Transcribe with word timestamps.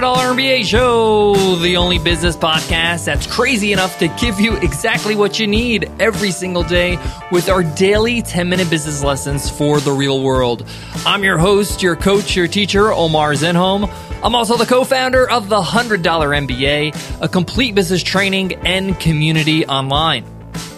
$100 0.00 0.36
MBA 0.36 0.64
Show, 0.66 1.56
the 1.62 1.78
only 1.78 1.98
business 1.98 2.36
podcast 2.36 3.06
that's 3.06 3.26
crazy 3.26 3.72
enough 3.72 3.98
to 3.98 4.08
give 4.20 4.38
you 4.38 4.54
exactly 4.56 5.16
what 5.16 5.40
you 5.40 5.46
need 5.46 5.90
every 5.98 6.30
single 6.30 6.62
day 6.62 6.98
with 7.32 7.48
our 7.48 7.62
daily 7.62 8.20
10 8.20 8.46
minute 8.46 8.68
business 8.68 9.02
lessons 9.02 9.48
for 9.48 9.80
the 9.80 9.90
real 9.90 10.22
world. 10.22 10.66
I'm 11.06 11.24
your 11.24 11.38
host, 11.38 11.82
your 11.82 11.96
coach, 11.96 12.36
your 12.36 12.46
teacher, 12.46 12.92
Omar 12.92 13.32
Zenhom. 13.32 13.90
I'm 14.22 14.34
also 14.34 14.58
the 14.58 14.66
co 14.66 14.84
founder 14.84 15.30
of 15.30 15.48
the 15.48 15.62
$100 15.62 16.02
MBA, 16.02 17.22
a 17.22 17.28
complete 17.28 17.74
business 17.74 18.02
training 18.02 18.52
and 18.66 19.00
community 19.00 19.64
online. 19.66 20.26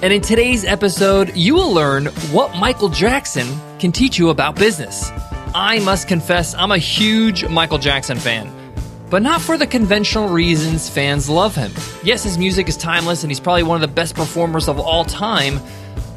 And 0.01 0.13
in 0.13 0.21
today's 0.21 0.65
episode, 0.65 1.35
you 1.35 1.55
will 1.55 1.73
learn 1.73 2.07
what 2.31 2.55
Michael 2.55 2.89
Jackson 2.89 3.49
can 3.81 3.91
teach 3.91 4.17
you 4.17 4.29
about 4.29 4.55
business. 4.55 5.11
I 5.57 5.81
must 5.81 6.07
confess, 6.07 6.55
I'm 6.55 6.71
a 6.71 6.79
huge 6.79 7.45
Michael 7.49 7.79
Jackson 7.79 8.17
fan 8.17 8.58
but 9.11 9.23
not 9.23 9.41
for 9.41 9.57
the 9.57 9.67
conventional 9.67 10.29
reasons 10.29 10.89
fans 10.89 11.29
love 11.29 11.55
him. 11.55 11.73
Yes, 12.03 12.25
his 12.25 12.39
music 12.39 12.69
is 12.69 12.77
timeless 12.77 13.23
and 13.23 13.31
he's 13.31 13.41
probably 13.41 13.63
one 13.63 13.77
of 13.77 13.89
the 13.89 13.95
best 13.95 14.15
performers 14.15 14.69
of 14.69 14.79
all 14.79 15.05
time, 15.05 15.61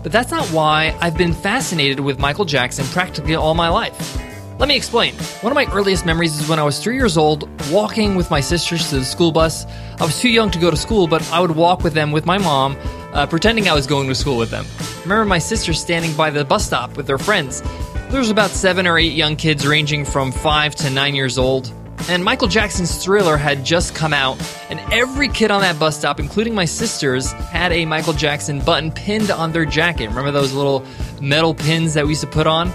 but 0.04 0.12
that's 0.12 0.32
not 0.32 0.46
why 0.48 0.96
I've 1.00 1.18
been 1.18 1.34
fascinated 1.34 2.00
with 2.00 2.20
Michael 2.20 2.46
Jackson 2.46 2.86
practically 2.88 3.36
all 3.36 3.54
my 3.54 3.70
life. 3.70 4.18
Let 4.60 4.68
me 4.68 4.76
explain. 4.76 5.16
One 5.42 5.52
of 5.52 5.56
my 5.56 5.66
earliest 5.74 6.06
memories 6.06 6.40
is 6.40 6.48
when 6.48 6.60
I 6.60 6.64
was 6.64 6.84
three 6.84 6.96
years 6.96 7.18
old, 7.18 7.50
walking 7.72 8.14
with 8.14 8.30
my 8.30 8.42
sisters 8.42 8.90
to 8.90 9.00
the 9.00 9.06
school 9.06 9.32
bus. 9.32 9.66
I 10.00 10.06
was 10.06 10.20
too 10.20 10.30
young 10.30 10.52
to 10.52 10.60
go 10.60 10.70
to 10.70 10.78
school, 10.78 11.08
but 11.08 11.28
I 11.32 11.40
would 11.40 11.52
walk 11.52 11.84
with 11.84 11.94
them 11.94 12.12
with 12.12 12.28
my 12.28 12.38
mom, 12.38 12.78
uh, 13.14 13.26
pretending 13.26 13.68
I 13.68 13.74
was 13.74 13.88
going 13.88 14.08
to 14.08 14.14
school 14.14 14.38
with 14.38 14.52
them. 14.52 14.66
I 14.80 15.02
remember 15.02 15.26
my 15.26 15.40
sisters 15.40 15.82
standing 15.82 16.14
by 16.16 16.30
the 16.30 16.46
bus 16.46 16.66
stop 16.66 16.96
with 16.96 17.08
their 17.08 17.18
friends. 17.18 17.64
There 18.12 18.20
was 18.20 18.30
about 18.30 18.52
seven 18.52 18.86
or 18.86 19.00
eight 19.00 19.14
young 19.14 19.36
kids 19.36 19.66
ranging 19.66 20.06
from 20.06 20.32
five 20.32 20.76
to 20.76 20.92
nine 20.92 21.16
years 21.16 21.40
old. 21.40 21.74
And 22.10 22.24
Michael 22.24 22.48
Jackson's 22.48 23.04
Thriller 23.04 23.38
had 23.38 23.64
just 23.64 23.96
come 23.96 24.14
out, 24.14 24.38
and 24.70 24.80
every 24.92 25.30
kid 25.30 25.52
on 25.52 25.62
that 25.62 25.80
bus 25.80 25.98
stop, 25.98 26.20
including 26.20 26.54
my 26.54 26.66
sisters, 26.66 27.32
had 27.32 27.72
a 27.72 27.86
Michael 27.86 28.14
Jackson 28.14 28.60
button 28.60 28.92
pinned 28.92 29.32
on 29.32 29.52
their 29.52 29.66
jacket. 29.66 30.08
Remember 30.10 30.32
those 30.32 30.52
little 30.54 30.84
metal 31.22 31.54
pins 31.54 31.94
that 31.94 32.04
we 32.04 32.10
used 32.12 32.22
to 32.22 32.28
put 32.28 32.48
on? 32.48 32.72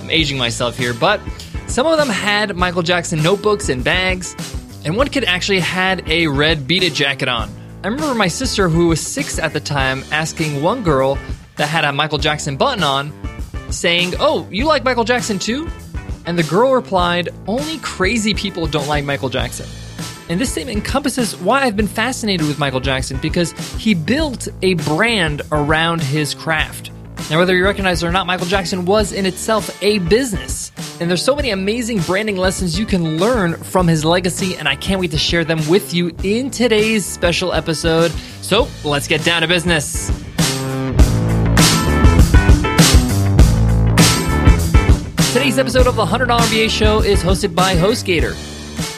I'm 0.00 0.10
aging 0.10 0.38
myself 0.38 0.76
here, 0.76 0.92
but 0.94 1.20
some 1.66 1.86
of 1.86 1.98
them 1.98 2.08
had 2.08 2.56
Michael 2.56 2.82
Jackson 2.82 3.22
notebooks 3.22 3.68
and 3.68 3.84
bags, 3.84 4.34
and 4.84 4.96
one 4.96 5.08
kid 5.08 5.24
actually 5.24 5.60
had 5.60 6.08
a 6.08 6.26
red 6.26 6.66
Beat 6.66 6.82
It 6.82 6.94
jacket 6.94 7.28
on. 7.28 7.48
I 7.84 7.88
remember 7.88 8.14
my 8.14 8.28
sister, 8.28 8.68
who 8.68 8.88
was 8.88 9.00
six 9.00 9.38
at 9.38 9.52
the 9.52 9.60
time, 9.60 10.02
asking 10.10 10.62
one 10.62 10.82
girl 10.82 11.16
that 11.56 11.68
had 11.68 11.84
a 11.84 11.92
Michael 11.92 12.18
Jackson 12.18 12.56
button 12.56 12.82
on, 12.82 13.12
saying, 13.70 14.14
Oh, 14.18 14.48
you 14.50 14.64
like 14.64 14.82
Michael 14.82 15.04
Jackson 15.04 15.38
too? 15.38 15.68
And 16.26 16.38
the 16.38 16.42
girl 16.44 16.72
replied, 16.72 17.30
Only 17.46 17.78
crazy 17.78 18.34
people 18.34 18.66
don't 18.66 18.86
like 18.88 19.04
Michael 19.04 19.28
Jackson. 19.28 19.66
And 20.28 20.40
this 20.40 20.52
statement 20.52 20.76
encompasses 20.76 21.36
why 21.36 21.62
I've 21.62 21.76
been 21.76 21.88
fascinated 21.88 22.46
with 22.46 22.58
Michael 22.58 22.80
Jackson 22.80 23.18
because 23.20 23.52
he 23.74 23.94
built 23.94 24.46
a 24.62 24.74
brand 24.74 25.42
around 25.50 26.02
his 26.02 26.34
craft. 26.34 26.92
Now, 27.30 27.38
whether 27.38 27.54
you 27.54 27.64
recognize 27.64 28.02
it 28.02 28.06
or 28.06 28.12
not, 28.12 28.26
Michael 28.26 28.46
Jackson 28.46 28.84
was 28.84 29.12
in 29.12 29.26
itself 29.26 29.76
a 29.82 29.98
business. 30.00 30.72
And 31.00 31.08
there's 31.10 31.24
so 31.24 31.36
many 31.36 31.50
amazing 31.50 32.00
branding 32.00 32.36
lessons 32.36 32.78
you 32.78 32.86
can 32.86 33.18
learn 33.18 33.54
from 33.54 33.86
his 33.86 34.04
legacy, 34.04 34.56
and 34.56 34.68
I 34.68 34.76
can't 34.76 35.00
wait 35.00 35.10
to 35.12 35.18
share 35.18 35.44
them 35.44 35.60
with 35.68 35.94
you 35.94 36.14
in 36.22 36.50
today's 36.50 37.04
special 37.04 37.52
episode. 37.52 38.10
So 38.40 38.68
let's 38.84 39.06
get 39.06 39.24
down 39.24 39.42
to 39.42 39.48
business. 39.48 40.10
Today's 45.32 45.60
episode 45.60 45.86
of 45.86 45.94
the 45.94 46.04
$100 46.04 46.26
MBA 46.26 46.68
Show 46.68 47.02
is 47.02 47.22
hosted 47.22 47.54
by 47.54 47.76
HostGator, 47.76 48.34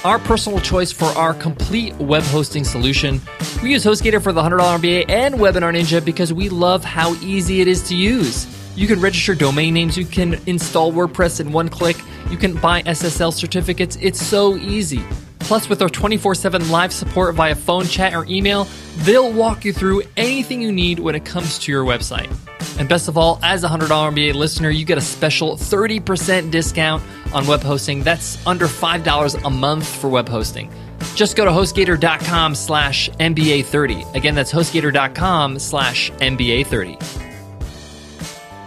our 0.03 0.19
personal 0.19 0.61
choice 0.61 0.91
for 0.91 1.05
our 1.09 1.35
complete 1.35 1.95
web 1.97 2.23
hosting 2.23 2.65
solution. 2.65 3.21
We 3.63 3.73
use 3.73 3.85
HostGator 3.85 4.23
for 4.23 4.33
the 4.33 4.41
$100 4.41 4.59
MBA 4.81 5.11
and 5.11 5.35
Webinar 5.35 5.77
Ninja 5.77 6.03
because 6.03 6.33
we 6.33 6.49
love 6.49 6.85
how 6.85 7.13
easy 7.17 7.61
it 7.61 7.69
is 7.69 7.87
to 7.91 7.95
use. 7.95 8.47
You 8.75 8.87
can 8.87 8.99
register 8.99 9.35
domain 9.35 9.75
names, 9.75 9.99
you 9.99 10.07
can 10.07 10.41
install 10.47 10.91
WordPress 10.91 11.39
in 11.39 11.53
one 11.53 11.69
click, 11.69 11.99
you 12.31 12.39
can 12.39 12.55
buy 12.55 12.81
SSL 12.85 13.35
certificates. 13.35 13.99
It's 14.01 14.21
so 14.21 14.57
easy. 14.57 15.05
Plus, 15.53 15.69
with 15.69 15.83
our 15.83 15.91
24 15.91 16.35
7 16.35 16.71
live 16.71 16.95
support 16.95 17.35
via 17.35 17.55
phone, 17.55 17.85
chat, 17.85 18.15
or 18.15 18.25
email, 18.25 18.67
they'll 19.01 19.31
walk 19.31 19.67
you 19.67 19.73
through 19.75 20.03
anything 20.17 20.63
you 20.63 20.73
need 20.73 20.99
when 20.99 21.15
it 21.15 21.27
comes 21.27 21.59
to 21.59 21.71
your 21.71 21.85
website. 21.85 22.35
And 22.79 22.89
best 22.89 23.07
of 23.07 23.19
all, 23.19 23.39
as 23.43 23.63
a 23.63 23.69
$100 23.69 23.87
MBA 23.89 24.33
listener, 24.33 24.71
you 24.71 24.87
get 24.87 24.97
a 24.97 25.03
special 25.03 25.57
30% 25.59 26.51
discount 26.51 27.03
on 27.35 27.47
web 27.47 27.61
hosting. 27.61 28.03
That's 28.03 28.39
under 28.47 28.65
$5 28.67 29.45
a 29.45 29.51
month 29.51 29.87
for 29.87 30.09
web 30.09 30.27
hosting. 30.27 30.73
Just 31.17 31.37
go 31.37 31.45
to 31.45 31.51
HostGator.com 31.51 32.55
slash 32.55 33.11
MBA30. 33.11 34.15
Again, 34.15 34.35
that's 34.35 34.53
HostGator.com 34.55 35.59
slash 35.59 36.11
MBA30. 36.13 37.29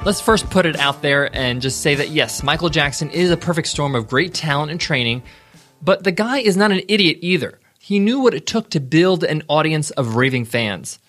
Let's 0.06 0.22
first 0.22 0.52
put 0.52 0.68
it 0.68 0.78
out 0.78 1.02
there 1.02 1.36
and 1.36 1.64
just 1.64 1.82
say 1.82 1.96
that 1.96 2.10
yes, 2.10 2.44
Michael 2.44 2.70
Jackson 2.70 3.10
is 3.10 3.32
a 3.32 3.38
perfect 3.38 3.70
storm 3.70 3.96
of 3.96 4.08
great 4.08 4.36
talent 4.36 4.70
and 4.70 4.80
training, 4.80 5.24
but 5.82 6.04
the 6.04 6.12
guy 6.12 6.40
is 6.40 6.58
not 6.58 6.72
an 6.72 6.82
idiot 6.88 7.20
either. 7.22 7.60
He 7.80 8.00
knew 8.00 8.20
what 8.20 8.34
it 8.34 8.48
took 8.48 8.70
to 8.72 8.80
build 8.80 9.24
an 9.24 9.44
audience 9.48 9.92
of 9.92 10.16
raving 10.16 10.46
fans. 10.46 11.00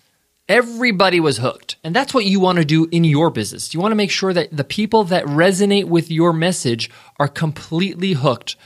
Everybody 0.49 1.19
was 1.19 1.39
hooked. 1.39 1.77
And 1.83 1.97
that's 1.97 2.15
what 2.15 2.25
you 2.25 2.39
want 2.39 2.59
to 2.59 2.65
do 2.65 2.87
in 2.93 3.03
your 3.03 3.31
business. 3.31 3.75
You 3.75 3.81
want 3.81 3.93
to 3.93 3.97
make 3.97 4.11
sure 4.11 4.33
that 4.33 4.57
the 4.57 4.63
people 4.63 5.05
that 5.05 5.25
resonate 5.25 5.87
with 5.87 6.11
your 6.11 6.33
message 6.33 6.91
are 7.19 7.29
completely 7.29 8.13
hooked, 8.13 8.57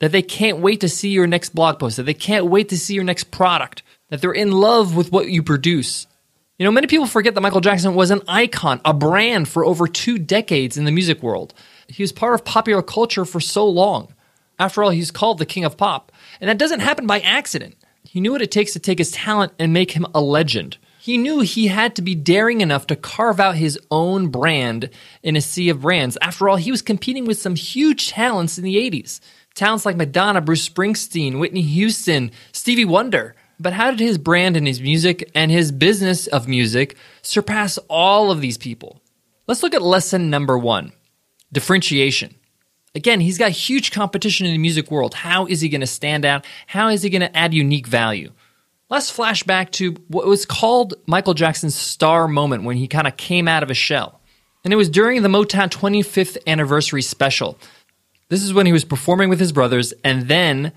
that 0.00 0.10
they 0.10 0.22
can't 0.22 0.58
wait 0.58 0.80
to 0.80 0.88
see 0.88 1.10
your 1.10 1.26
next 1.26 1.54
blog 1.54 1.78
post, 1.78 1.96
that 1.98 2.04
they 2.04 2.14
can't 2.14 2.46
wait 2.46 2.68
to 2.70 2.78
see 2.78 2.94
your 2.94 3.04
next 3.04 3.30
product, 3.30 3.82
that 4.08 4.20
they're 4.20 4.32
in 4.32 4.50
love 4.50 4.96
with 4.96 5.12
what 5.12 5.28
you 5.28 5.42
produce. 5.42 6.06
You 6.58 6.64
know, 6.64 6.72
many 6.72 6.88
people 6.88 7.06
forget 7.06 7.34
that 7.34 7.40
Michael 7.40 7.60
Jackson 7.60 7.94
was 7.94 8.10
an 8.10 8.22
icon, 8.26 8.80
a 8.84 8.92
brand 8.92 9.46
for 9.48 9.64
over 9.64 9.86
two 9.86 10.18
decades 10.18 10.76
in 10.76 10.86
the 10.86 10.90
music 10.90 11.22
world. 11.22 11.54
He 11.86 12.02
was 12.02 12.10
part 12.10 12.34
of 12.34 12.44
popular 12.44 12.82
culture 12.82 13.24
for 13.24 13.38
so 13.38 13.68
long. 13.68 14.12
After 14.58 14.82
all, 14.82 14.90
he's 14.90 15.10
called 15.10 15.38
the 15.38 15.46
king 15.46 15.64
of 15.64 15.76
pop. 15.76 16.12
And 16.40 16.48
that 16.48 16.58
doesn't 16.58 16.80
happen 16.80 17.06
by 17.06 17.20
accident. 17.20 17.76
He 18.04 18.20
knew 18.20 18.32
what 18.32 18.42
it 18.42 18.50
takes 18.50 18.72
to 18.72 18.78
take 18.78 18.98
his 18.98 19.10
talent 19.10 19.52
and 19.58 19.72
make 19.72 19.92
him 19.92 20.06
a 20.14 20.20
legend. 20.20 20.78
He 20.98 21.16
knew 21.16 21.40
he 21.40 21.68
had 21.68 21.94
to 21.96 22.02
be 22.02 22.14
daring 22.14 22.60
enough 22.60 22.86
to 22.88 22.96
carve 22.96 23.40
out 23.40 23.54
his 23.56 23.78
own 23.90 24.28
brand 24.28 24.90
in 25.22 25.36
a 25.36 25.40
sea 25.40 25.68
of 25.68 25.82
brands. 25.82 26.18
After 26.20 26.48
all, 26.48 26.56
he 26.56 26.70
was 26.70 26.82
competing 26.82 27.24
with 27.24 27.38
some 27.38 27.54
huge 27.54 28.10
talents 28.10 28.58
in 28.58 28.64
the 28.64 28.76
80s. 28.76 29.20
Talents 29.54 29.86
like 29.86 29.96
Madonna, 29.96 30.40
Bruce 30.40 30.68
Springsteen, 30.68 31.38
Whitney 31.38 31.62
Houston, 31.62 32.30
Stevie 32.52 32.84
Wonder. 32.84 33.34
But 33.60 33.72
how 33.72 33.90
did 33.90 34.00
his 34.00 34.18
brand 34.18 34.56
and 34.56 34.66
his 34.66 34.80
music 34.80 35.30
and 35.34 35.50
his 35.50 35.72
business 35.72 36.26
of 36.26 36.46
music 36.46 36.96
surpass 37.22 37.78
all 37.88 38.30
of 38.30 38.40
these 38.40 38.58
people? 38.58 39.00
Let's 39.46 39.62
look 39.62 39.74
at 39.74 39.82
lesson 39.82 40.30
number 40.30 40.58
one 40.58 40.92
differentiation. 41.52 42.37
Again, 42.94 43.20
he's 43.20 43.38
got 43.38 43.50
huge 43.50 43.90
competition 43.90 44.46
in 44.46 44.52
the 44.52 44.58
music 44.58 44.90
world. 44.90 45.14
How 45.14 45.46
is 45.46 45.60
he 45.60 45.68
going 45.68 45.82
to 45.82 45.86
stand 45.86 46.24
out? 46.24 46.44
How 46.66 46.88
is 46.88 47.02
he 47.02 47.10
going 47.10 47.20
to 47.20 47.36
add 47.36 47.54
unique 47.54 47.86
value? 47.86 48.32
Let's 48.90 49.10
flash 49.10 49.42
back 49.42 49.70
to 49.72 49.92
what 50.08 50.26
was 50.26 50.46
called 50.46 50.94
Michael 51.06 51.34
Jackson's 51.34 51.74
star 51.74 52.26
moment 52.26 52.64
when 52.64 52.78
he 52.78 52.88
kind 52.88 53.06
of 53.06 53.16
came 53.16 53.46
out 53.46 53.62
of 53.62 53.70
a 53.70 53.74
shell. 53.74 54.20
And 54.64 54.72
it 54.72 54.76
was 54.76 54.88
during 54.88 55.22
the 55.22 55.28
Motown 55.28 55.68
25th 55.68 56.38
anniversary 56.46 57.02
special. 57.02 57.58
This 58.30 58.42
is 58.42 58.54
when 58.54 58.66
he 58.66 58.72
was 58.72 58.84
performing 58.84 59.28
with 59.28 59.40
his 59.40 59.52
brothers, 59.52 59.92
and 60.02 60.28
then 60.28 60.72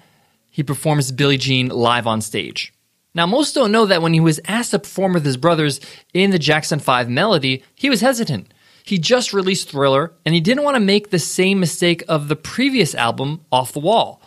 he 0.49 0.63
performs 0.63 1.11
Billie 1.11 1.37
Jean 1.37 1.69
live 1.69 2.05
on 2.05 2.21
stage. 2.21 2.73
Now, 3.13 3.25
most 3.25 3.55
don't 3.55 3.71
know 3.71 3.85
that 3.85 4.01
when 4.01 4.13
he 4.13 4.19
was 4.19 4.39
asked 4.45 4.71
to 4.71 4.79
perform 4.79 5.13
with 5.13 5.25
his 5.25 5.37
brothers 5.37 5.81
in 6.13 6.31
the 6.31 6.39
Jackson 6.39 6.79
5 6.79 7.09
melody, 7.09 7.63
he 7.75 7.89
was 7.89 8.01
hesitant. 8.01 8.53
He 8.91 8.99
just 8.99 9.33
released 9.33 9.69
Thriller, 9.69 10.13
and 10.25 10.35
he 10.35 10.41
didn't 10.41 10.63
want 10.63 10.75
to 10.75 10.79
make 10.79 11.09
the 11.09 11.17
same 11.17 11.59
mistake 11.59 12.03
of 12.07 12.27
the 12.27 12.35
previous 12.35 12.93
album, 12.93 13.41
Off 13.51 13.71
the 13.73 13.79
Wall 13.79 14.21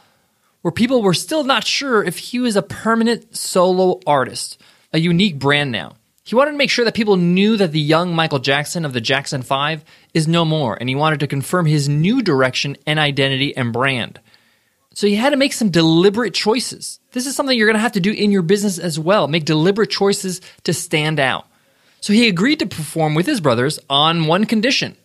where 0.64 0.72
people 0.72 1.02
were 1.02 1.12
still 1.12 1.44
not 1.44 1.66
sure 1.66 2.02
if 2.02 2.16
he 2.16 2.40
was 2.40 2.56
a 2.56 2.62
permanent 2.62 3.36
solo 3.36 4.00
artist, 4.06 4.58
a 4.94 4.98
unique 4.98 5.38
brand 5.38 5.70
now. 5.70 5.92
He 6.24 6.34
wanted 6.34 6.52
to 6.52 6.56
make 6.56 6.70
sure 6.70 6.86
that 6.86 6.94
people 6.94 7.18
knew 7.18 7.58
that 7.58 7.72
the 7.72 7.78
young 7.78 8.14
Michael 8.14 8.38
Jackson 8.38 8.86
of 8.86 8.94
the 8.94 9.00
Jackson 9.02 9.42
5 9.42 9.84
is 10.14 10.26
no 10.26 10.46
more, 10.46 10.74
and 10.74 10.88
he 10.88 10.94
wanted 10.94 11.20
to 11.20 11.26
confirm 11.26 11.66
his 11.66 11.86
new 11.86 12.22
direction 12.22 12.78
and 12.86 12.98
identity 12.98 13.54
and 13.54 13.74
brand. 13.74 14.20
So 14.94 15.06
he 15.06 15.16
had 15.16 15.30
to 15.30 15.36
make 15.36 15.52
some 15.52 15.68
deliberate 15.68 16.32
choices. 16.32 16.98
This 17.12 17.26
is 17.26 17.36
something 17.36 17.58
you're 17.58 17.68
going 17.68 17.76
to 17.76 17.80
have 17.80 17.92
to 17.92 18.00
do 18.00 18.12
in 18.12 18.30
your 18.30 18.40
business 18.40 18.78
as 18.78 18.98
well. 18.98 19.28
Make 19.28 19.44
deliberate 19.44 19.90
choices 19.90 20.40
to 20.62 20.72
stand 20.72 21.20
out. 21.20 21.46
So 22.04 22.12
he 22.12 22.28
agreed 22.28 22.58
to 22.58 22.66
perform 22.66 23.14
with 23.14 23.24
his 23.24 23.40
brothers 23.40 23.78
on 23.88 24.26
one 24.26 24.44
condition 24.44 24.98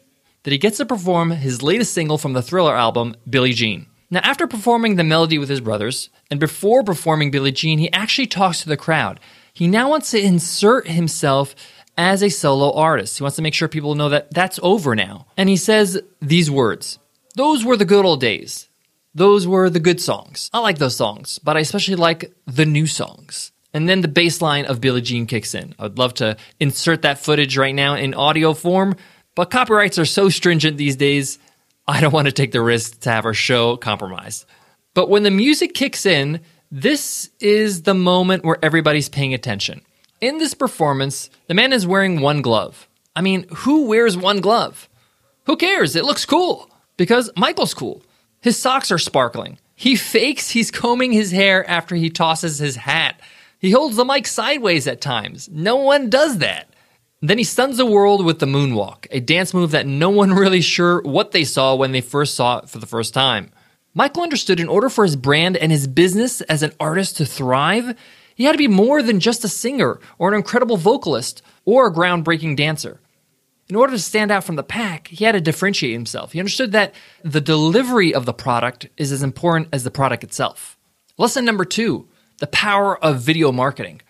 that 0.44 0.52
he 0.52 0.58
gets 0.58 0.80
to 0.80 0.86
perform 0.86 1.32
his 1.32 1.64
latest 1.64 1.94
single 1.94 2.18
from 2.18 2.34
the 2.34 2.42
Thriller 2.42 2.76
album, 2.76 3.16
Billie 3.30 3.54
Jean. 3.54 3.86
Now, 4.10 4.20
after 4.22 4.48
performing 4.48 4.98
the 4.98 5.06
melody 5.06 5.38
with 5.38 5.48
his 5.48 5.62
brothers, 5.62 6.10
and 6.30 6.42
before 6.42 6.84
performing 6.84 7.32
Billie 7.32 7.54
Jean, 7.54 7.80
he 7.80 7.90
actually 7.94 8.28
talks 8.28 8.62
to 8.64 8.68
the 8.68 8.76
crowd. 8.76 9.22
He 9.54 9.66
now 9.66 9.90
wants 9.90 10.12
to 10.12 10.22
insert 10.22 10.90
himself 10.90 11.56
as 11.98 12.22
a 12.22 12.28
solo 12.28 12.74
artist. 12.74 13.18
He 13.18 13.24
wants 13.24 13.38
to 13.38 13.44
make 13.44 13.54
sure 13.54 13.70
people 13.70 13.96
know 13.96 14.10
that 14.10 14.34
that's 14.34 14.60
over 14.62 14.94
now. 14.94 15.26
And 15.38 15.48
he 15.48 15.56
says 15.56 16.02
these 16.22 16.52
words 16.52 17.00
Those 17.36 17.64
were 17.64 17.78
the 17.78 17.86
good 17.86 18.04
old 18.04 18.20
days. 18.20 18.68
Those 19.16 19.48
were 19.48 19.70
the 19.70 19.80
good 19.80 20.02
songs. 20.02 20.50
I 20.52 20.60
like 20.60 20.80
those 20.80 20.98
songs, 20.98 21.40
but 21.40 21.56
I 21.56 21.62
especially 21.62 21.96
like 21.96 22.34
the 22.46 22.66
new 22.66 22.88
songs. 22.88 23.54
And 23.74 23.88
then 23.88 24.02
the 24.02 24.08
bass 24.08 24.42
line 24.42 24.66
of 24.66 24.82
Billie 24.82 25.02
Jean 25.02 25.26
kicks 25.26 25.54
in. 25.54 25.76
I 25.78 25.84
would 25.84 25.98
love 25.98 26.16
to 26.16 26.38
insert 26.60 27.04
that 27.04 27.20
footage 27.20 27.58
right 27.58 27.76
now 27.76 27.96
in 27.96 28.14
audio 28.14 28.54
form, 28.54 28.96
but 29.36 29.52
copyrights 29.52 30.00
are 30.00 30.06
so 30.06 30.30
stringent 30.30 30.78
these 30.78 30.96
days, 30.96 31.38
I 31.88 32.02
don't 32.02 32.14
want 32.14 32.26
to 32.26 32.32
take 32.32 32.52
the 32.52 32.62
risk 32.62 33.02
to 33.02 33.12
have 33.12 33.26
our 33.26 33.34
show 33.34 33.78
compromised. 33.78 34.46
But 34.94 35.10
when 35.10 35.24
the 35.24 35.32
music 35.32 35.74
kicks 35.74 36.06
in, 36.06 36.42
this 36.72 37.30
is 37.40 37.84
the 37.84 37.94
moment 37.94 38.44
where 38.44 38.58
everybody's 38.64 39.10
paying 39.10 39.34
attention. 39.34 39.82
In 40.22 40.38
this 40.38 40.54
performance, 40.54 41.30
the 41.48 41.54
man 41.54 41.74
is 41.74 41.88
wearing 41.88 42.22
one 42.22 42.42
glove. 42.42 42.88
I 43.16 43.22
mean, 43.22 43.48
who 43.50 43.88
wears 43.88 44.18
one 44.18 44.42
glove? 44.42 44.90
Who 45.46 45.56
cares? 45.56 45.96
It 45.96 46.06
looks 46.06 46.26
cool. 46.26 46.70
Because 46.98 47.32
Michael's 47.36 47.74
cool. 47.74 48.04
His 48.42 48.58
socks 48.58 48.92
are 48.92 48.98
sparkling. 48.98 49.58
He 49.76 49.96
fakes 49.96 50.50
he's 50.50 50.72
combing 50.72 51.12
his 51.12 51.32
hair 51.32 51.68
after 51.70 51.96
he 51.96 52.10
tosses 52.10 52.60
his 52.60 52.76
hat. 52.76 53.20
He 53.60 53.72
holds 53.72 53.98
the 53.98 54.06
mic 54.06 54.26
sideways 54.26 54.88
at 54.88 55.02
times. 55.02 55.50
No 55.52 55.76
one 55.76 56.10
does 56.10 56.38
that. 56.38 56.74
Then 57.22 57.38
he 57.38 57.44
stuns 57.44 57.76
the 57.76 57.86
world 57.86 58.24
with 58.24 58.40
the 58.40 58.46
moonwalk, 58.46 59.06
a 59.12 59.20
dance 59.20 59.54
move 59.54 59.72
that 59.72 59.86
no 59.86 60.10
one 60.10 60.34
really 60.34 60.62
sure 60.62 61.02
what 61.02 61.32
they 61.32 61.44
saw 61.44 61.76
when 61.76 61.92
they 61.92 62.02
first 62.02 62.36
saw 62.36 62.60
it 62.60 62.70
for 62.70 62.80
the 62.80 62.88
first 62.88 63.14
time. 63.14 63.52
Michael 63.94 64.24
understood 64.24 64.62
in 64.62 64.70
order 64.70 64.88
for 64.88 65.04
his 65.04 65.18
brand 65.18 65.58
and 65.58 65.74
his 65.74 65.88
business 65.88 66.40
as 66.42 66.64
an 66.64 66.72
artist 66.80 67.18
to 67.18 67.26
thrive, 67.26 67.98
he 68.34 68.46
had 68.46 68.54
to 68.54 68.58
be 68.58 68.70
more 68.70 69.04
than 69.04 69.20
just 69.20 69.44
a 69.44 69.50
singer 69.50 70.00
or 70.18 70.30
an 70.30 70.36
incredible 70.36 70.78
vocalist 70.78 71.42
or 71.66 71.88
a 71.88 71.94
groundbreaking 71.94 72.56
dancer. 72.56 73.02
In 73.68 73.76
order 73.76 73.92
to 73.92 74.00
stand 74.00 74.32
out 74.32 74.46
from 74.46 74.56
the 74.56 74.64
pack, 74.64 75.10
he 75.10 75.26
had 75.26 75.34
to 75.34 75.42
differentiate 75.42 75.92
himself. 75.92 76.32
He 76.32 76.40
understood 76.40 76.72
that 76.72 76.96
the 77.24 77.42
delivery 77.42 78.14
of 78.14 78.26
the 78.26 78.34
product 78.34 78.88
is 78.96 79.12
as 79.12 79.22
important 79.22 79.68
as 79.74 79.84
the 79.84 79.92
product 79.92 80.24
itself. 80.24 80.78
Lesson 81.18 81.44
number 81.44 81.66
two 81.66 82.08
the 82.40 82.48
power 82.48 82.98
of 83.04 83.22
video 83.22 83.52
marketing. 83.52 84.02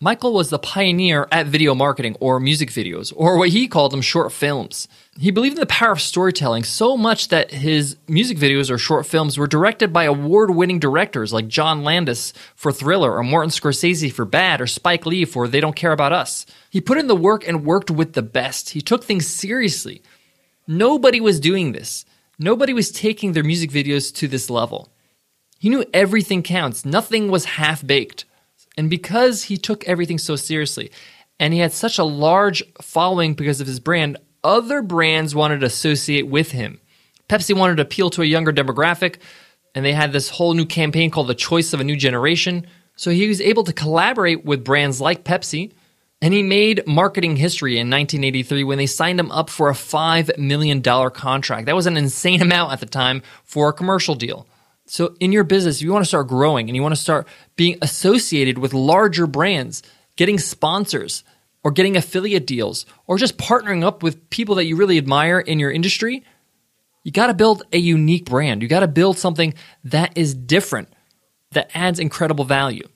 Michael 0.00 0.32
was 0.32 0.48
the 0.48 0.60
pioneer 0.60 1.26
at 1.32 1.48
video 1.48 1.74
marketing 1.74 2.16
or 2.20 2.38
music 2.38 2.70
videos, 2.70 3.12
or 3.16 3.36
what 3.36 3.48
he 3.48 3.66
called 3.66 3.90
them 3.90 4.00
short 4.00 4.30
films. 4.30 4.86
He 5.18 5.32
believed 5.32 5.56
in 5.56 5.60
the 5.60 5.66
power 5.66 5.90
of 5.90 6.00
storytelling 6.00 6.62
so 6.62 6.96
much 6.96 7.28
that 7.28 7.50
his 7.50 7.96
music 8.06 8.38
videos 8.38 8.70
or 8.70 8.78
short 8.78 9.06
films 9.06 9.36
were 9.36 9.48
directed 9.48 9.92
by 9.92 10.04
award 10.04 10.50
winning 10.50 10.78
directors 10.78 11.32
like 11.32 11.48
John 11.48 11.82
Landis 11.82 12.32
for 12.54 12.70
Thriller, 12.70 13.16
or 13.16 13.24
Martin 13.24 13.50
Scorsese 13.50 14.12
for 14.12 14.24
Bad, 14.24 14.60
or 14.60 14.68
Spike 14.68 15.04
Lee 15.04 15.24
for 15.24 15.48
They 15.48 15.58
Don't 15.58 15.74
Care 15.74 15.90
About 15.90 16.12
Us. 16.12 16.46
He 16.70 16.80
put 16.80 16.98
in 16.98 17.08
the 17.08 17.16
work 17.16 17.46
and 17.48 17.64
worked 17.64 17.90
with 17.90 18.12
the 18.12 18.22
best. 18.22 18.70
He 18.70 18.80
took 18.80 19.02
things 19.02 19.26
seriously. 19.26 20.00
Nobody 20.68 21.20
was 21.20 21.40
doing 21.40 21.72
this. 21.72 22.04
Nobody 22.38 22.72
was 22.72 22.92
taking 22.92 23.32
their 23.32 23.42
music 23.42 23.70
videos 23.70 24.14
to 24.14 24.28
this 24.28 24.48
level. 24.48 24.92
He 25.58 25.68
knew 25.68 25.84
everything 25.92 26.42
counts, 26.42 26.84
nothing 26.84 27.30
was 27.30 27.44
half 27.44 27.84
baked. 27.84 28.24
And 28.76 28.88
because 28.88 29.44
he 29.44 29.56
took 29.56 29.84
everything 29.88 30.18
so 30.18 30.36
seriously, 30.36 30.92
and 31.40 31.52
he 31.52 31.60
had 31.60 31.72
such 31.72 31.98
a 31.98 32.04
large 32.04 32.62
following 32.80 33.34
because 33.34 33.60
of 33.60 33.66
his 33.66 33.80
brand, 33.80 34.18
other 34.44 34.82
brands 34.82 35.34
wanted 35.34 35.60
to 35.60 35.66
associate 35.66 36.28
with 36.28 36.52
him. 36.52 36.80
Pepsi 37.28 37.56
wanted 37.56 37.76
to 37.76 37.82
appeal 37.82 38.08
to 38.10 38.22
a 38.22 38.26
younger 38.26 38.52
demographic, 38.52 39.16
and 39.74 39.84
they 39.84 39.92
had 39.92 40.12
this 40.12 40.30
whole 40.30 40.54
new 40.54 40.64
campaign 40.64 41.10
called 41.10 41.26
The 41.26 41.34
Choice 41.34 41.72
of 41.72 41.80
a 41.80 41.84
New 41.84 41.96
Generation. 41.96 42.66
So 42.96 43.10
he 43.10 43.28
was 43.28 43.40
able 43.40 43.64
to 43.64 43.72
collaborate 43.72 44.44
with 44.44 44.64
brands 44.64 45.00
like 45.00 45.24
Pepsi, 45.24 45.72
and 46.22 46.32
he 46.32 46.42
made 46.42 46.86
marketing 46.86 47.36
history 47.36 47.74
in 47.74 47.90
1983 47.90 48.64
when 48.64 48.78
they 48.78 48.86
signed 48.86 49.20
him 49.20 49.30
up 49.30 49.50
for 49.50 49.68
a 49.68 49.74
$5 49.74 50.38
million 50.38 50.82
contract. 50.82 51.66
That 51.66 51.76
was 51.76 51.86
an 51.86 51.96
insane 51.96 52.42
amount 52.48 52.72
at 52.72 52.80
the 52.80 52.86
time 52.86 53.22
for 53.44 53.68
a 53.68 53.72
commercial 53.72 54.14
deal. 54.14 54.46
So, 54.90 55.14
in 55.20 55.32
your 55.32 55.44
business, 55.44 55.76
if 55.76 55.82
you 55.82 55.92
want 55.92 56.04
to 56.04 56.08
start 56.08 56.28
growing 56.28 56.68
and 56.68 56.74
you 56.74 56.82
want 56.82 56.94
to 56.94 57.00
start 57.00 57.28
being 57.56 57.76
associated 57.82 58.56
with 58.56 58.72
larger 58.72 59.26
brands, 59.26 59.82
getting 60.16 60.38
sponsors, 60.38 61.24
or 61.62 61.72
getting 61.72 61.96
affiliate 61.96 62.46
deals, 62.46 62.86
or 63.06 63.18
just 63.18 63.36
partnering 63.36 63.84
up 63.84 64.02
with 64.02 64.30
people 64.30 64.54
that 64.54 64.64
you 64.64 64.76
really 64.76 64.96
admire 64.96 65.38
in 65.38 65.58
your 65.58 65.70
industry, 65.70 66.24
you 67.04 67.12
got 67.12 67.26
to 67.26 67.34
build 67.34 67.64
a 67.72 67.78
unique 67.78 68.24
brand. 68.24 68.62
You 68.62 68.68
got 68.68 68.80
to 68.80 68.88
build 68.88 69.18
something 69.18 69.52
that 69.84 70.16
is 70.16 70.34
different, 70.34 70.88
that 71.52 71.70
adds 71.74 72.00
incredible 72.00 72.44
value. 72.46 72.88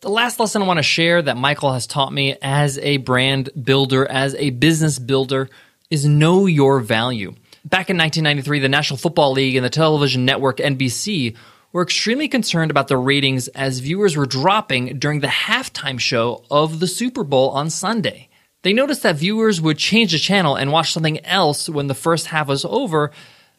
The 0.00 0.08
last 0.08 0.40
lesson 0.40 0.62
I 0.62 0.66
want 0.66 0.78
to 0.78 0.82
share 0.82 1.20
that 1.20 1.36
Michael 1.36 1.72
has 1.72 1.86
taught 1.86 2.12
me 2.12 2.36
as 2.40 2.78
a 2.78 2.98
brand 2.98 3.50
builder, 3.62 4.06
as 4.06 4.34
a 4.36 4.50
business 4.50 4.98
builder, 4.98 5.50
is 5.90 6.06
know 6.06 6.46
your 6.46 6.80
value. 6.80 7.34
Back 7.68 7.90
in 7.90 7.98
1993, 7.98 8.60
the 8.60 8.68
National 8.70 8.96
Football 8.96 9.32
League 9.32 9.54
and 9.54 9.62
the 9.62 9.68
television 9.68 10.24
network 10.24 10.56
NBC 10.56 11.36
were 11.70 11.82
extremely 11.82 12.26
concerned 12.26 12.70
about 12.70 12.88
the 12.88 12.96
ratings 12.96 13.48
as 13.48 13.80
viewers 13.80 14.16
were 14.16 14.24
dropping 14.24 14.98
during 14.98 15.20
the 15.20 15.26
halftime 15.26 16.00
show 16.00 16.44
of 16.50 16.80
the 16.80 16.86
Super 16.86 17.24
Bowl 17.24 17.50
on 17.50 17.68
Sunday. 17.68 18.30
They 18.62 18.72
noticed 18.72 19.02
that 19.02 19.16
viewers 19.16 19.60
would 19.60 19.76
change 19.76 20.12
the 20.12 20.18
channel 20.18 20.56
and 20.56 20.72
watch 20.72 20.94
something 20.94 21.22
else 21.26 21.68
when 21.68 21.88
the 21.88 21.94
first 21.94 22.28
half 22.28 22.48
was 22.48 22.64
over 22.64 23.10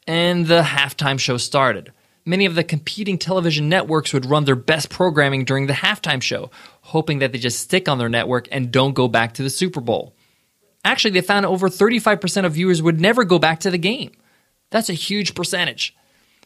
and 0.08 0.48
the 0.48 0.64
halftime 0.64 1.20
show 1.20 1.38
started. 1.38 1.94
Many 2.26 2.48
of 2.48 2.56
the 2.56 2.64
competing 2.64 3.20
television 3.20 3.70
networks 3.70 4.12
would 4.12 4.26
run 4.26 4.46
their 4.46 4.56
best 4.56 4.90
programming 4.90 5.46
during 5.46 5.68
the 5.68 5.74
halftime 5.74 6.24
show, 6.24 6.50
hoping 6.82 7.20
that 7.20 7.32
they 7.32 7.38
just 7.38 7.60
stick 7.60 7.88
on 7.88 8.00
their 8.00 8.10
network 8.10 8.48
and 8.52 8.72
don't 8.72 8.96
go 8.96 9.08
back 9.08 9.36
to 9.36 9.44
the 9.44 9.52
Super 9.52 9.82
Bowl. 9.82 10.16
Actually, 10.84 11.12
they 11.12 11.22
found 11.22 11.46
over 11.46 11.70
35% 11.70 12.46
of 12.46 12.54
viewers 12.54 12.82
would 12.82 13.02
never 13.02 13.24
go 13.24 13.40
back 13.40 13.60
to 13.62 13.72
the 13.72 13.78
game. 13.78 14.12
That's 14.72 14.90
a 14.90 14.94
huge 14.94 15.36
percentage. 15.36 15.96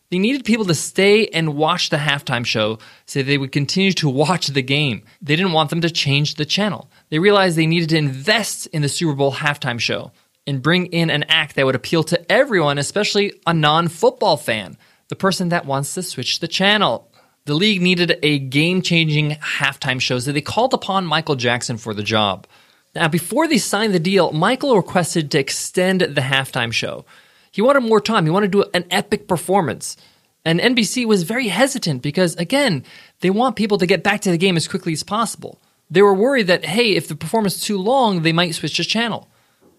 They 0.09 0.19
needed 0.19 0.45
people 0.45 0.65
to 0.65 0.75
stay 0.75 1.27
and 1.27 1.55
watch 1.55 1.89
the 1.89 1.97
halftime 1.97 2.45
show 2.45 2.77
so 3.05 3.23
they 3.23 3.37
would 3.37 3.51
continue 3.51 3.93
to 3.93 4.09
watch 4.09 4.47
the 4.47 4.61
game. 4.61 5.03
They 5.21 5.35
didn't 5.35 5.53
want 5.53 5.69
them 5.69 5.81
to 5.81 5.89
change 5.89 6.35
the 6.35 6.45
channel. 6.45 6.89
They 7.09 7.19
realized 7.19 7.57
they 7.57 7.65
needed 7.65 7.89
to 7.89 7.97
invest 7.97 8.67
in 8.67 8.83
the 8.83 8.89
Super 8.89 9.13
Bowl 9.13 9.33
halftime 9.33 9.79
show 9.79 10.11
and 10.45 10.61
bring 10.61 10.87
in 10.87 11.09
an 11.09 11.23
act 11.29 11.55
that 11.55 11.65
would 11.65 11.75
appeal 11.75 12.03
to 12.03 12.31
everyone, 12.31 12.77
especially 12.77 13.41
a 13.47 13.53
non 13.53 13.87
football 13.87 14.37
fan, 14.37 14.77
the 15.09 15.15
person 15.15 15.49
that 15.49 15.65
wants 15.65 15.93
to 15.95 16.03
switch 16.03 16.39
the 16.39 16.47
channel. 16.47 17.09
The 17.45 17.55
league 17.55 17.81
needed 17.81 18.19
a 18.21 18.39
game 18.39 18.81
changing 18.81 19.31
halftime 19.31 19.99
show, 19.99 20.19
so 20.19 20.31
they 20.31 20.41
called 20.41 20.73
upon 20.73 21.05
Michael 21.05 21.35
Jackson 21.35 21.77
for 21.77 21.93
the 21.93 22.03
job. 22.03 22.47
Now, 22.95 23.07
before 23.07 23.47
they 23.47 23.57
signed 23.57 23.93
the 23.93 23.99
deal, 23.99 24.31
Michael 24.31 24.75
requested 24.75 25.31
to 25.31 25.39
extend 25.39 26.01
the 26.01 26.21
halftime 26.21 26.71
show. 26.71 27.05
He 27.51 27.61
wanted 27.61 27.81
more 27.81 28.01
time. 28.01 28.25
He 28.25 28.31
wanted 28.31 28.51
to 28.51 28.63
do 28.63 28.69
an 28.73 28.85
epic 28.91 29.27
performance. 29.27 29.97
And 30.45 30.59
NBC 30.59 31.05
was 31.05 31.23
very 31.23 31.47
hesitant 31.47 32.01
because, 32.01 32.35
again, 32.35 32.83
they 33.21 33.29
want 33.29 33.55
people 33.55 33.77
to 33.77 33.85
get 33.85 34.03
back 34.03 34.21
to 34.21 34.31
the 34.31 34.37
game 34.37 34.57
as 34.57 34.67
quickly 34.67 34.93
as 34.93 35.03
possible. 35.03 35.59
They 35.89 36.01
were 36.01 36.13
worried 36.13 36.47
that, 36.47 36.65
hey, 36.65 36.95
if 36.95 37.07
the 37.07 37.15
performance 37.15 37.55
is 37.55 37.61
too 37.61 37.77
long, 37.77 38.21
they 38.21 38.33
might 38.33 38.55
switch 38.55 38.77
the 38.77 38.83
channel. 38.83 39.29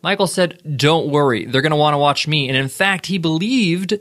Michael 0.02 0.26
said, 0.26 0.60
don't 0.76 1.08
worry, 1.08 1.44
they're 1.44 1.62
going 1.62 1.70
to 1.70 1.76
want 1.76 1.94
to 1.94 1.98
watch 1.98 2.28
me. 2.28 2.48
And 2.48 2.56
in 2.56 2.68
fact, 2.68 3.06
he 3.06 3.18
believed 3.18 3.94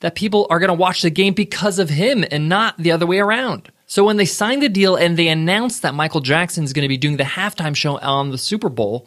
that 0.00 0.14
people 0.14 0.46
are 0.50 0.58
going 0.58 0.68
to 0.68 0.74
watch 0.74 1.02
the 1.02 1.10
game 1.10 1.34
because 1.34 1.78
of 1.78 1.90
him 1.90 2.24
and 2.30 2.48
not 2.48 2.76
the 2.78 2.92
other 2.92 3.06
way 3.06 3.18
around. 3.18 3.70
So 3.86 4.04
when 4.04 4.16
they 4.16 4.24
signed 4.24 4.62
the 4.62 4.68
deal 4.68 4.96
and 4.96 5.16
they 5.16 5.28
announced 5.28 5.82
that 5.82 5.94
Michael 5.94 6.20
Jackson 6.20 6.64
is 6.64 6.72
going 6.72 6.82
to 6.82 6.88
be 6.88 6.96
doing 6.96 7.16
the 7.16 7.24
halftime 7.24 7.74
show 7.76 7.98
on 7.98 8.30
the 8.30 8.38
Super 8.38 8.68
Bowl, 8.68 9.06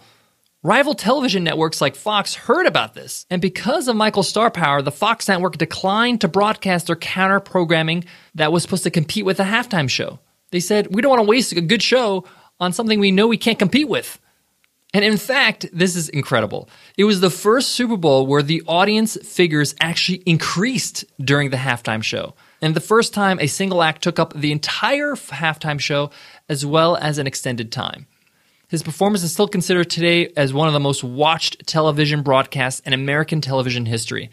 rival 0.63 0.95
television 0.95 1.43
networks 1.43 1.81
like 1.81 1.95
Fox 1.95 2.33
heard 2.33 2.65
about 2.65 2.93
this. 2.93 3.25
And 3.29 3.41
because 3.41 3.89
of 3.89 3.97
Michael's 3.97 4.29
star 4.29 4.49
power, 4.49 4.81
the 4.81 4.91
Fox 4.91 5.27
network 5.27 5.57
declined 5.57 6.21
to 6.21 6.29
broadcast 6.29 6.87
their 6.87 6.95
counter 6.95 7.41
programming 7.41 8.05
that 8.35 8.53
was 8.53 8.63
supposed 8.63 8.83
to 8.83 8.89
compete 8.89 9.25
with 9.25 9.37
the 9.37 9.43
halftime 9.43 9.89
show. 9.89 10.19
They 10.51 10.61
said, 10.61 10.95
"We 10.95 11.01
don't 11.01 11.11
want 11.11 11.19
to 11.19 11.29
waste 11.29 11.51
a 11.51 11.61
good 11.61 11.83
show 11.83 12.23
on 12.59 12.71
something 12.71 12.99
we 12.99 13.11
know 13.11 13.27
we 13.27 13.37
can't 13.37 13.59
compete 13.59 13.89
with." 13.89 14.17
And 14.93 15.05
in 15.05 15.17
fact, 15.17 15.67
this 15.73 15.95
is 15.95 16.09
incredible. 16.09 16.69
It 16.97 17.03
was 17.03 17.19
the 17.19 17.29
first 17.29 17.69
Super 17.69 17.97
Bowl 17.97 18.25
where 18.25 18.41
the 18.41 18.63
audience 18.65 19.17
figures 19.23 19.75
actually 19.79 20.23
increased 20.25 21.03
during 21.19 21.49
the 21.49 21.57
halftime 21.57 22.01
show 22.01 22.33
and 22.61 22.75
the 22.75 22.81
first 22.81 23.13
time 23.13 23.39
a 23.39 23.47
single 23.47 23.81
act 23.81 24.01
took 24.01 24.19
up 24.19 24.33
the 24.33 24.51
entire 24.51 25.15
halftime 25.15 25.79
show 25.79 26.11
as 26.47 26.65
well 26.65 26.97
as 26.97 27.17
an 27.17 27.27
extended 27.27 27.71
time. 27.71 28.07
His 28.67 28.83
performance 28.83 29.23
is 29.23 29.33
still 29.33 29.47
considered 29.47 29.89
today 29.89 30.31
as 30.37 30.53
one 30.53 30.67
of 30.67 30.73
the 30.73 30.79
most 30.79 31.03
watched 31.03 31.65
television 31.65 32.21
broadcasts 32.21 32.81
in 32.81 32.93
American 32.93 33.41
television 33.41 33.87
history. 33.87 34.29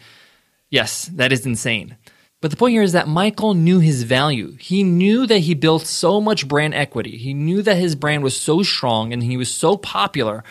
Yes, 0.69 1.05
that 1.05 1.31
is 1.31 1.45
insane. 1.45 1.97
But 2.39 2.51
the 2.51 2.57
point 2.57 2.73
here 2.73 2.83
is 2.83 2.91
that 2.91 3.07
Michael 3.07 3.55
knew 3.55 3.79
his 3.79 4.03
value. 4.03 4.55
He 4.59 4.83
knew 4.83 5.25
that 5.25 5.39
he 5.39 5.55
built 5.55 5.87
so 5.87 6.21
much 6.21 6.47
brand 6.47 6.75
equity. 6.75 7.17
He 7.17 7.33
knew 7.33 7.63
that 7.63 7.77
his 7.77 7.95
brand 7.95 8.21
was 8.21 8.39
so 8.39 8.61
strong 8.61 9.11
and 9.11 9.23
he 9.23 9.37
was 9.37 9.51
so 9.51 9.75
popular 9.75 10.43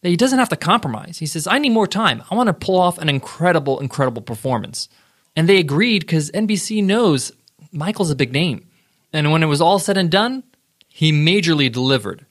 that 0.00 0.08
he 0.08 0.16
doesn't 0.16 0.38
have 0.38 0.48
to 0.48 0.56
compromise. 0.56 1.18
He 1.18 1.26
says, 1.26 1.46
I 1.46 1.58
need 1.58 1.70
more 1.70 1.86
time. 1.86 2.22
I 2.30 2.34
want 2.34 2.46
to 2.46 2.54
pull 2.54 2.78
off 2.78 2.96
an 2.96 3.10
incredible, 3.10 3.80
incredible 3.80 4.22
performance. 4.22 4.88
And 5.36 5.48
they 5.48 5.58
agreed 5.58 6.00
because 6.00 6.30
NBC 6.30 6.82
knows 6.82 7.30
Michael's 7.70 8.10
a 8.10 8.16
big 8.16 8.32
name. 8.32 8.66
And 9.12 9.30
when 9.30 9.42
it 9.42 9.46
was 9.46 9.60
all 9.60 9.78
said 9.78 9.98
and 9.98 10.10
done, 10.10 10.42
he 10.88 11.12
majorly 11.12 11.70
delivered. 11.70 12.24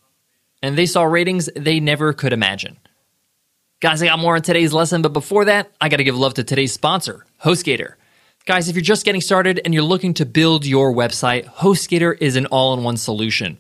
And 0.62 0.78
they 0.78 0.88
saw 0.88 1.04
ratings 1.04 1.50
they 1.56 1.80
never 1.80 2.12
could 2.14 2.34
imagine. 2.34 2.78
Guys, 3.80 4.02
I 4.02 4.08
got 4.08 4.20
more 4.20 4.36
on 4.36 4.42
today's 4.42 4.74
lesson, 4.74 5.04
but 5.04 5.14
before 5.14 5.46
that, 5.46 5.72
I 5.80 5.90
got 5.90 5.98
to 5.98 6.04
give 6.04 6.18
love 6.18 6.34
to 6.36 6.44
today's 6.44 6.74
sponsor, 6.74 7.26
HostGator. 7.44 7.94
Guys, 8.46 8.70
if 8.70 8.76
you're 8.76 8.82
just 8.82 9.06
getting 9.06 9.22
started 9.22 9.62
and 9.64 9.74
you're 9.74 9.84
looking 9.84 10.14
to 10.16 10.26
build 10.26 10.66
your 10.66 10.94
website, 10.94 11.46
HostGator 11.46 12.18
is 12.20 12.36
an 12.36 12.48
all 12.48 12.74
in 12.74 12.84
one 12.84 12.98
solution. 12.98 13.60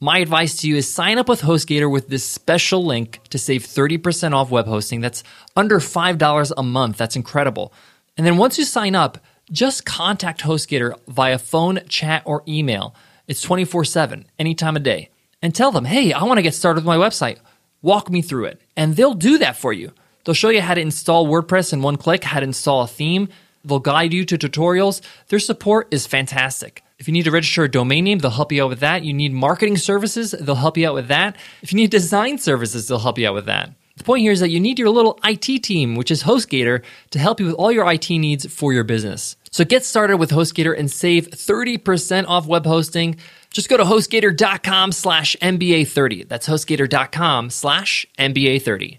My 0.00 0.18
advice 0.18 0.56
to 0.56 0.68
you 0.68 0.76
is 0.76 0.92
sign 0.92 1.16
up 1.16 1.28
with 1.28 1.42
HostGator 1.42 1.90
with 1.90 2.08
this 2.08 2.24
special 2.24 2.84
link 2.84 3.20
to 3.30 3.38
save 3.38 3.62
30% 3.62 4.34
off 4.34 4.50
web 4.50 4.66
hosting. 4.66 5.00
That's 5.00 5.22
under 5.54 5.78
$5 5.78 6.52
a 6.56 6.62
month. 6.62 6.96
That's 6.96 7.14
incredible. 7.14 7.72
And 8.16 8.26
then 8.26 8.36
once 8.36 8.58
you 8.58 8.64
sign 8.64 8.94
up, 8.94 9.18
just 9.50 9.84
contact 9.84 10.42
HostGator 10.42 10.98
via 11.08 11.38
phone, 11.38 11.80
chat, 11.88 12.22
or 12.24 12.42
email. 12.46 12.94
It's 13.26 13.42
24 13.42 13.84
7, 13.84 14.26
any 14.38 14.54
time 14.54 14.76
of 14.76 14.82
day. 14.82 15.10
And 15.40 15.54
tell 15.54 15.72
them, 15.72 15.84
hey, 15.84 16.12
I 16.12 16.22
want 16.24 16.38
to 16.38 16.42
get 16.42 16.54
started 16.54 16.84
with 16.84 16.86
my 16.86 16.96
website. 16.96 17.38
Walk 17.80 18.10
me 18.10 18.22
through 18.22 18.46
it. 18.46 18.60
And 18.76 18.94
they'll 18.94 19.14
do 19.14 19.38
that 19.38 19.56
for 19.56 19.72
you. 19.72 19.92
They'll 20.24 20.34
show 20.34 20.50
you 20.50 20.60
how 20.60 20.74
to 20.74 20.80
install 20.80 21.26
WordPress 21.26 21.72
in 21.72 21.82
one 21.82 21.96
click, 21.96 22.22
how 22.22 22.40
to 22.40 22.44
install 22.44 22.82
a 22.82 22.86
theme. 22.86 23.28
They'll 23.64 23.80
guide 23.80 24.12
you 24.12 24.24
to 24.24 24.38
tutorials. 24.38 25.00
Their 25.28 25.38
support 25.38 25.88
is 25.90 26.06
fantastic. 26.06 26.84
If 26.98 27.08
you 27.08 27.12
need 27.12 27.24
to 27.24 27.30
register 27.32 27.64
a 27.64 27.70
domain 27.70 28.04
name, 28.04 28.18
they'll 28.18 28.30
help 28.30 28.52
you 28.52 28.62
out 28.62 28.68
with 28.68 28.80
that. 28.80 29.04
You 29.04 29.12
need 29.12 29.32
marketing 29.32 29.76
services, 29.76 30.30
they'll 30.30 30.54
help 30.54 30.76
you 30.76 30.88
out 30.88 30.94
with 30.94 31.08
that. 31.08 31.36
If 31.60 31.72
you 31.72 31.76
need 31.76 31.90
design 31.90 32.38
services, 32.38 32.86
they'll 32.86 33.00
help 33.00 33.18
you 33.18 33.28
out 33.28 33.34
with 33.34 33.46
that. 33.46 33.70
The 33.96 34.04
point 34.04 34.22
here 34.22 34.32
is 34.32 34.40
that 34.40 34.50
you 34.50 34.60
need 34.60 34.78
your 34.78 34.90
little 34.90 35.18
IT 35.24 35.62
team, 35.62 35.94
which 35.96 36.10
is 36.10 36.22
HostGator, 36.22 36.82
to 37.10 37.18
help 37.18 37.40
you 37.40 37.46
with 37.46 37.54
all 37.56 37.70
your 37.70 37.90
IT 37.90 38.08
needs 38.10 38.46
for 38.52 38.72
your 38.72 38.84
business. 38.84 39.36
So 39.50 39.64
get 39.64 39.84
started 39.84 40.16
with 40.16 40.30
HostGator 40.30 40.76
and 40.76 40.90
save 40.90 41.28
30% 41.28 42.26
off 42.26 42.46
web 42.46 42.64
hosting. 42.64 43.16
Just 43.50 43.68
go 43.68 43.76
to 43.76 43.84
HostGator.com 43.84 44.92
slash 44.92 45.36
MBA30. 45.42 46.26
That's 46.28 46.48
HostGator.com 46.48 47.50
slash 47.50 48.06
MBA30. 48.18 48.98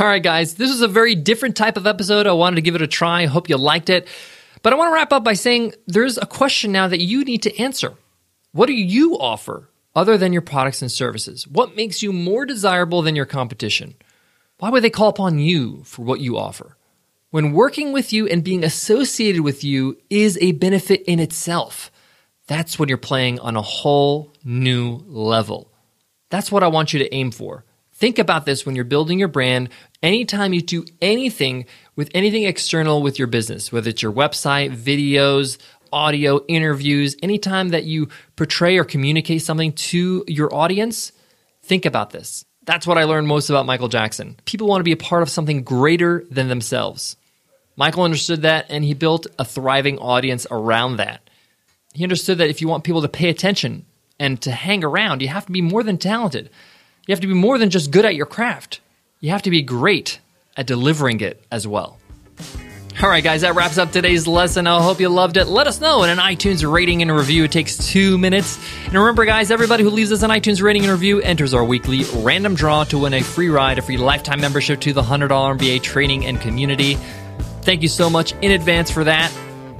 All 0.00 0.06
right, 0.06 0.22
guys, 0.22 0.54
this 0.54 0.70
was 0.70 0.82
a 0.82 0.88
very 0.88 1.14
different 1.14 1.56
type 1.56 1.76
of 1.76 1.86
episode. 1.86 2.26
I 2.26 2.32
wanted 2.32 2.56
to 2.56 2.62
give 2.62 2.74
it 2.74 2.82
a 2.82 2.88
try. 2.88 3.22
I 3.22 3.26
hope 3.26 3.48
you 3.48 3.56
liked 3.56 3.90
it. 3.90 4.08
But 4.62 4.72
I 4.72 4.76
want 4.76 4.90
to 4.90 4.94
wrap 4.94 5.12
up 5.12 5.22
by 5.22 5.34
saying 5.34 5.74
there's 5.86 6.18
a 6.18 6.26
question 6.26 6.72
now 6.72 6.88
that 6.88 7.00
you 7.00 7.24
need 7.24 7.42
to 7.42 7.56
answer. 7.58 7.94
What 8.52 8.66
do 8.66 8.72
you 8.72 9.18
offer 9.18 9.68
other 9.96 10.16
than 10.16 10.32
your 10.32 10.42
products 10.42 10.82
and 10.82 10.92
services? 10.92 11.48
What 11.48 11.74
makes 11.74 12.02
you 12.02 12.12
more 12.12 12.46
desirable 12.46 13.02
than 13.02 13.16
your 13.16 13.26
competition? 13.26 13.96
Why 14.58 14.68
would 14.70 14.84
they 14.84 14.90
call 14.90 15.08
upon 15.08 15.38
you 15.40 15.82
for 15.84 16.02
what 16.02 16.20
you 16.20 16.36
offer? 16.36 16.76
When 17.30 17.52
working 17.52 17.92
with 17.92 18.12
you 18.12 18.26
and 18.28 18.44
being 18.44 18.62
associated 18.62 19.40
with 19.40 19.64
you 19.64 19.98
is 20.08 20.38
a 20.40 20.52
benefit 20.52 21.02
in 21.02 21.18
itself, 21.18 21.90
that's 22.46 22.78
when 22.78 22.88
you're 22.88 22.98
playing 22.98 23.40
on 23.40 23.56
a 23.56 23.62
whole 23.62 24.32
new 24.44 25.02
level. 25.06 25.72
That's 26.30 26.52
what 26.52 26.62
I 26.62 26.68
want 26.68 26.92
you 26.92 27.00
to 27.00 27.14
aim 27.14 27.32
for. 27.32 27.64
Think 27.92 28.18
about 28.18 28.44
this 28.44 28.66
when 28.66 28.76
you're 28.76 28.84
building 28.84 29.18
your 29.18 29.28
brand. 29.28 29.70
Anytime 30.02 30.52
you 30.52 30.60
do 30.60 30.84
anything 31.00 31.64
with 31.96 32.10
anything 32.14 32.44
external 32.44 33.02
with 33.02 33.18
your 33.18 33.26
business, 33.26 33.72
whether 33.72 33.88
it's 33.88 34.02
your 34.02 34.12
website, 34.12 34.76
videos, 34.76 35.56
audio, 35.96 36.44
interviews, 36.46 37.16
anytime 37.22 37.70
that 37.70 37.84
you 37.84 38.08
portray 38.36 38.76
or 38.76 38.84
communicate 38.84 39.40
something 39.40 39.72
to 39.72 40.22
your 40.28 40.54
audience, 40.54 41.10
think 41.62 41.86
about 41.86 42.10
this. 42.10 42.44
That's 42.66 42.86
what 42.86 42.98
I 42.98 43.04
learned 43.04 43.28
most 43.28 43.48
about 43.48 43.64
Michael 43.64 43.88
Jackson. 43.88 44.36
People 44.44 44.68
want 44.68 44.80
to 44.80 44.84
be 44.84 44.92
a 44.92 44.96
part 44.98 45.22
of 45.22 45.30
something 45.30 45.62
greater 45.62 46.26
than 46.30 46.48
themselves. 46.48 47.16
Michael 47.76 48.02
understood 48.02 48.42
that 48.42 48.66
and 48.68 48.84
he 48.84 48.92
built 48.92 49.26
a 49.38 49.44
thriving 49.44 49.98
audience 49.98 50.46
around 50.50 50.98
that. 50.98 51.30
He 51.94 52.04
understood 52.04 52.38
that 52.38 52.50
if 52.50 52.60
you 52.60 52.68
want 52.68 52.84
people 52.84 53.00
to 53.00 53.08
pay 53.08 53.30
attention 53.30 53.86
and 54.20 54.38
to 54.42 54.50
hang 54.50 54.84
around, 54.84 55.22
you 55.22 55.28
have 55.28 55.46
to 55.46 55.52
be 55.52 55.62
more 55.62 55.82
than 55.82 55.96
talented. 55.96 56.50
You 57.06 57.12
have 57.12 57.20
to 57.20 57.26
be 57.26 57.34
more 57.34 57.56
than 57.56 57.70
just 57.70 57.90
good 57.90 58.04
at 58.04 58.14
your 58.14 58.26
craft. 58.26 58.80
You 59.20 59.30
have 59.30 59.42
to 59.42 59.50
be 59.50 59.62
great 59.62 60.20
at 60.58 60.66
delivering 60.66 61.20
it 61.20 61.42
as 61.50 61.66
well. 61.66 61.98
All 63.02 63.10
right, 63.10 63.22
guys, 63.22 63.42
that 63.42 63.54
wraps 63.54 63.76
up 63.76 63.92
today's 63.92 64.26
lesson. 64.26 64.66
I 64.66 64.80
hope 64.82 65.00
you 65.00 65.10
loved 65.10 65.36
it. 65.36 65.48
Let 65.48 65.66
us 65.66 65.82
know 65.82 66.02
in 66.02 66.08
an 66.08 66.16
iTunes 66.16 66.70
rating 66.70 67.02
and 67.02 67.14
review. 67.14 67.44
It 67.44 67.52
takes 67.52 67.76
two 67.76 68.16
minutes. 68.16 68.58
And 68.86 68.94
remember, 68.94 69.26
guys, 69.26 69.50
everybody 69.50 69.82
who 69.82 69.90
leaves 69.90 70.12
us 70.12 70.22
an 70.22 70.30
iTunes 70.30 70.62
rating 70.62 70.84
and 70.84 70.92
review 70.92 71.20
enters 71.20 71.52
our 71.52 71.62
weekly 71.62 72.04
random 72.22 72.54
draw 72.54 72.84
to 72.84 72.98
win 72.98 73.12
a 73.12 73.20
free 73.20 73.50
ride, 73.50 73.78
a 73.78 73.82
free 73.82 73.98
lifetime 73.98 74.40
membership 74.40 74.80
to 74.80 74.94
the 74.94 75.02
$100 75.02 75.28
MBA 75.28 75.82
training 75.82 76.24
and 76.24 76.40
community. 76.40 76.94
Thank 77.60 77.82
you 77.82 77.88
so 77.88 78.08
much 78.08 78.32
in 78.40 78.52
advance 78.52 78.90
for 78.90 79.04
that. 79.04 79.30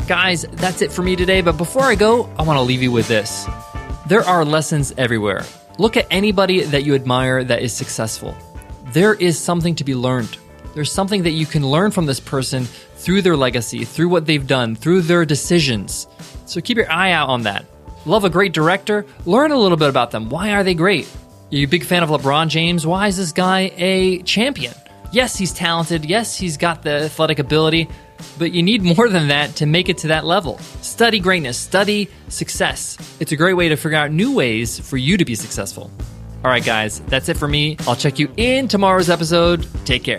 Guys, 0.07 0.45
that's 0.53 0.83
it 0.83 0.93
for 0.93 1.03
me 1.03 1.17
today. 1.17 1.41
But 1.41 1.57
before 1.57 1.85
I 1.85 1.95
go, 1.95 2.29
I 2.39 2.43
want 2.43 2.59
to 2.59 2.63
leave 2.63 2.83
you 2.83 2.93
with 2.93 3.09
this 3.09 3.47
there 4.07 4.23
are 4.23 4.45
lessons 4.45 4.93
everywhere. 4.97 5.45
Look 5.79 5.97
at 5.97 6.07
anybody 6.11 6.63
that 6.63 6.85
you 6.85 6.95
admire 6.95 7.43
that 7.43 7.63
is 7.63 7.73
successful. 7.73 8.37
There 8.93 9.15
is 9.15 9.37
something 9.39 9.75
to 9.77 9.85
be 9.85 9.95
learned. 9.95 10.39
There's 10.77 10.93
something 10.93 11.23
that 11.23 11.31
you 11.31 11.47
can 11.47 11.67
learn 11.67 11.91
from 11.91 12.05
this 12.05 12.21
person 12.21 12.67
through 12.67 13.23
their 13.23 13.35
legacy, 13.35 13.87
through 13.87 14.11
what 14.11 14.27
they've 14.27 14.47
done, 14.47 14.77
through 14.77 15.01
their 15.01 15.25
decisions. 15.25 16.07
So 16.45 16.61
keep 16.61 16.77
your 16.77 16.93
eye 16.93 17.13
out 17.13 17.31
on 17.31 17.45
that. 17.45 17.65
Love 18.05 18.25
a 18.25 18.29
great 18.29 18.53
director? 18.53 19.07
Learn 19.25 19.53
a 19.53 19.57
little 19.57 19.79
bit 19.79 19.89
about 19.89 20.11
them. 20.11 20.29
Why 20.29 20.53
are 20.53 20.63
they 20.63 20.75
great? 20.75 21.07
Are 21.51 21.57
you 21.57 21.67
a 21.67 21.71
big 21.71 21.83
fan 21.83 22.03
of 22.03 22.11
LeBron 22.11 22.49
James? 22.49 22.87
Why 22.87 23.07
is 23.07 23.17
this 23.17 23.33
guy 23.33 23.73
a 23.79 24.21
champion? 24.25 24.75
Yes, 25.13 25.35
he's 25.35 25.51
talented. 25.55 26.05
Yes, 26.05 26.37
he's 26.37 26.59
got 26.59 26.83
the 26.83 27.05
athletic 27.05 27.39
ability, 27.39 27.89
but 28.39 28.53
you 28.53 28.63
need 28.63 28.83
more 28.97 29.09
than 29.09 29.29
that 29.29 29.57
to 29.57 29.65
make 29.65 29.89
it 29.89 29.97
to 29.99 30.09
that 30.09 30.27
level. 30.27 30.59
Study 30.83 31.21
greatness, 31.21 31.57
study 31.57 32.11
success. 32.29 32.99
It's 33.19 33.33
a 33.33 33.37
great 33.37 33.55
way 33.55 33.71
to 33.71 33.77
figure 33.77 33.97
out 33.97 34.13
new 34.13 34.35
ways 34.35 34.79
for 34.79 34.99
you 34.99 35.17
to 35.17 35.25
be 35.25 35.37
successful. 35.37 35.91
All 36.45 36.51
right, 36.51 36.63
guys, 36.63 37.01
that's 37.07 37.31
it 37.31 37.39
for 37.39 37.49
me. 37.49 37.79
I'll 37.87 37.97
check 37.97 38.19
you 38.19 38.31
in 38.37 38.69
tomorrow's 38.69 39.09
episode. 39.09 39.67
Take 39.87 40.05
care. 40.05 40.19